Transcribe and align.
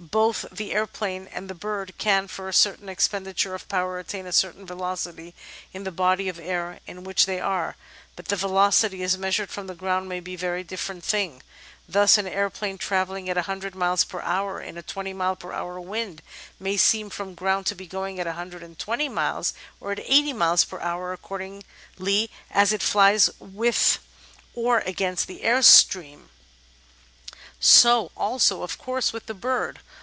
Both 0.00 0.44
the 0.52 0.74
aeroplane 0.74 1.26
and 1.26 1.50
the 1.50 1.56
bird 1.56 1.92
can, 1.98 2.28
for 2.28 2.48
a 2.48 2.52
certain 2.52 2.88
expenditure 2.88 3.56
of 3.56 3.68
power, 3.68 3.98
attain 3.98 4.26
a 4.28 4.32
certain 4.32 4.64
velocity 4.64 5.34
in 5.72 5.82
the 5.82 5.90
body 5.90 6.28
of 6.28 6.38
air 6.38 6.78
in 6.86 7.02
which 7.02 7.26
they 7.26 7.40
are, 7.40 7.74
but 8.14 8.26
the 8.26 8.36
velocity 8.36 9.02
as 9.02 9.18
measured 9.18 9.50
from 9.50 9.66
the 9.66 9.74
ground 9.74 10.08
may 10.08 10.20
be 10.20 10.34
a 10.34 10.38
very 10.38 10.62
different 10.62 11.02
thing. 11.02 11.42
Thus 11.88 12.16
an 12.16 12.28
aeroplane 12.28 12.78
travelling 12.78 13.28
at 13.28 13.34
100 13.34 13.74
miles 13.74 14.04
per 14.04 14.20
hour 14.20 14.60
in 14.60 14.78
a 14.78 14.82
20 14.84 15.12
miles 15.14 15.38
per 15.40 15.50
hour 15.52 15.80
wind 15.80 16.22
may 16.60 16.76
seem 16.76 17.10
from 17.10 17.30
the 17.30 17.34
ground 17.34 17.66
to 17.66 17.74
be 17.74 17.88
going 17.88 18.20
at 18.20 18.26
120 18.26 19.08
miles 19.08 19.52
or 19.80 19.90
at 19.90 19.98
80 19.98 20.32
miles 20.32 20.62
per 20.64 20.78
hour, 20.78 21.12
accordingly 21.12 22.30
as 22.52 22.72
it 22.72 22.82
flies 22.82 23.30
with 23.40 23.98
or 24.54 24.78
against 24.78 25.26
the 25.26 25.42
air 25.42 25.60
stream; 25.60 26.30
so 27.60 28.12
also, 28.16 28.62
of 28.62 28.78
course, 28.78 29.12
with 29.12 29.26
the 29.26 29.34
bird. 29.34 29.80